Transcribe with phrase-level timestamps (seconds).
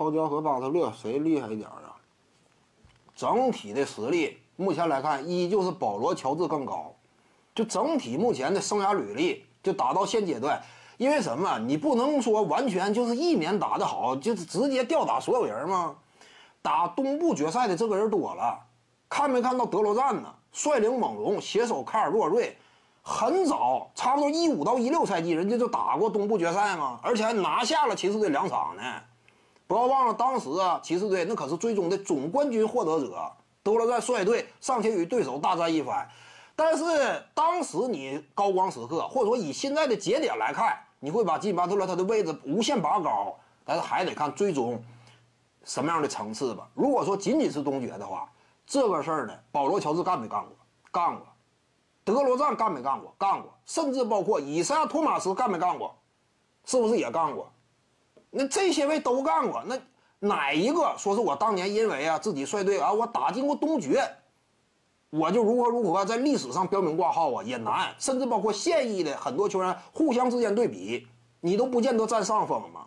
[0.00, 1.92] 泡椒和巴特勒谁厉害一点啊？
[3.14, 6.94] 整体的实力目前来看，依旧是保罗·乔治更高。
[7.54, 10.58] 就整体目前的生涯履历，就打到现阶段，
[10.96, 11.58] 因为什么？
[11.58, 15.94] 你不能说完全就是一年打得好，就是直接吊打所有人吗？
[16.62, 18.58] 打东部决赛的这个人多了，
[19.06, 20.34] 看没看到德罗赞呢？
[20.50, 22.56] 率领猛龙携手卡尔洛瑞，
[23.02, 28.82] 很早，差不多一五到一六赛季，人家就打过东部决赛嘛，而且还拿下了骑士队两场呢。
[29.70, 33.32] 不要忘了，当时啊，骑士队那可是最终的总冠军获得者，
[33.62, 36.10] 德罗赞率队上前与对手大战一番。
[36.56, 36.84] 但是
[37.34, 44.82] 当时你高光时刻，或者说以现在的节点来看，你会把金巴特勒他的位置无限拔高，但是还得看最终
[45.62, 46.68] 什么样的层次吧。
[46.74, 48.28] 如果说仅仅是东决的话，
[48.66, 50.50] 这个事儿呢，保罗乔治干没干过？
[50.90, 51.24] 干过。
[52.02, 53.14] 德罗赞干没干过？
[53.16, 53.54] 干过。
[53.66, 55.94] 甚至包括以赛亚托马斯干没干过？
[56.64, 57.52] 是不是也干过？
[58.30, 59.62] 那这些位都干过。
[59.66, 59.78] 那
[60.20, 64.02] 哪一个说是我当年因为啊自己率队啊我打进过东决？
[65.10, 67.94] 我就如何如何在历史上标明挂号啊，也难。
[67.98, 71.06] 甚至包括现役的很多球员互相之间对比，
[71.40, 72.86] 你都不见得占上风嘛。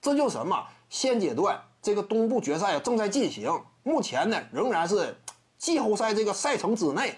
[0.00, 0.66] 这就什么？
[0.90, 5.16] 现阶段这个东部决赛正在进行，目前呢仍然是
[5.56, 7.14] 季后赛这个赛程之内，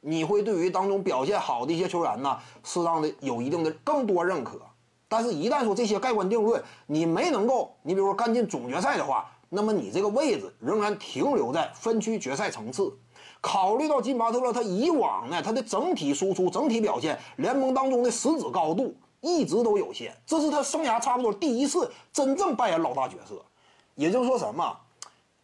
[0.00, 4.60] 你会对于当中表现好的一些球员呢，适当的有一定的更多认可。
[5.08, 12.92] 但是，一旦说这些盖棺定论，你没能够，你比如说干进总决赛的话，那么你这个位置仍然停留在分区决赛层次。
[13.40, 23.40] 考虑到金巴特勒他以往呢，他的整体输出、整体表现，联盟当中的实质高度一直都有限，这是他生涯差不多第一次真正扮演老大角色。
[23.94, 24.76] 也就是说什么，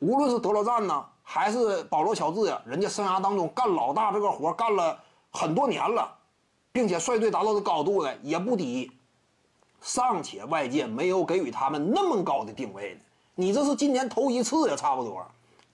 [0.00, 4.98] 无论是德罗赞呢，还是保罗乔治呀，人家生涯当中干老大这个活干了
[5.30, 6.12] 很多年了，
[6.72, 8.90] 并且率队达到的高度呢也不低，
[9.82, 13.00] 尚且外界没有给予他们那么高的定位呢。
[13.34, 15.22] 你这是今年头一次呀，差不多。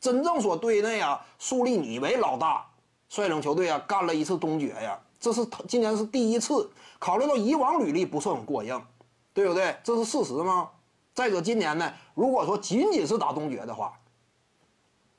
[0.01, 2.64] 真正说队内啊，树立你为老大，
[3.09, 6.70] 率领球队啊干了一次东决呀，这是今年是第一次。
[6.98, 8.80] 考虑到以往履历不是很过硬，
[9.35, 9.77] 对不对？
[9.85, 10.70] 这是事实吗？
[11.14, 13.92] 再者，今年呢，如果说仅仅是打东决的话，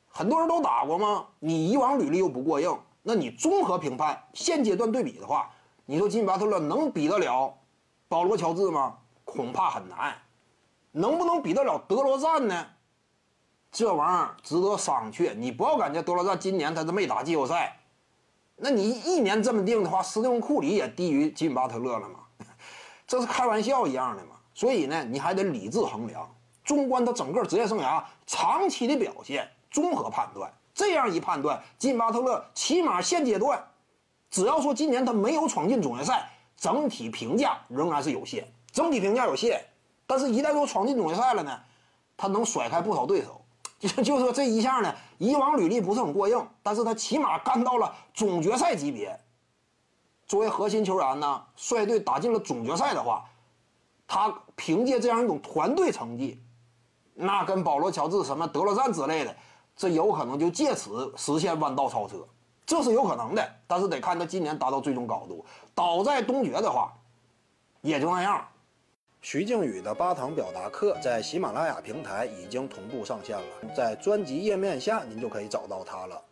[0.08, 1.26] 很多人都打过吗？
[1.40, 5.52] 你以往履历又不过硬，那你综合评判现阶段对比的话，
[5.86, 7.54] 你说金巴特勒能比得了
[8.10, 8.98] 保罗乔治吗？
[9.24, 10.14] 恐怕很难。
[10.92, 12.66] 能不能比得了德罗赞呢？
[13.72, 15.36] 这玩意儿值得商榷。
[15.36, 17.78] 你不要感觉德罗赞今年他是没打季后赛，
[18.56, 22.20] 那你一年这么定的话，斯蒂芬库里也低于金巴特勒了吗？
[23.06, 24.32] 这是开玩笑一样的嘛。
[24.56, 26.28] 所以呢，你还得理智衡量，
[26.66, 30.52] 纵观他整个职业生涯长期的表现，综合判断。
[30.74, 33.64] 这样一判断，金巴特勒起码现阶段，
[34.32, 36.28] 只要说今年他没有闯进总决赛，
[36.60, 38.48] 整体评价仍然是有限。
[38.72, 39.66] 整体评价有限，
[40.06, 41.60] 但是一旦说闯进总决赛了呢，
[42.18, 43.42] 他能甩开不少对手。
[43.80, 49.18] 就就说这一项呢，以往履历不是很过硬，但是他起码干到了总决赛级别。
[50.28, 53.24] 作为核心球员呢，率队打进了总决赛的话，
[54.06, 56.38] 他凭借这样一种团队成绩，
[57.14, 59.34] 那跟保罗·乔治、什么德罗赞之类的，
[59.78, 62.28] 这有可能就借此实现弯道超车，
[62.70, 63.44] 这是有可能的。
[63.66, 65.44] 但是得看他今年达到最终高度，
[65.74, 66.94] 倒在东决的话，
[67.82, 68.48] 也就那样。
[69.24, 76.22] 徐静宇的八堂表达课在喜马拉雅平台已经同步上线了，在专辑页面下您就可以找到它了。